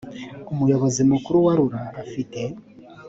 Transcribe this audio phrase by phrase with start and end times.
[0.53, 2.41] umuyobozi mukuru wa rura afite